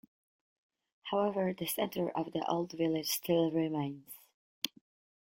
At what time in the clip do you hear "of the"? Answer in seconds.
2.17-2.43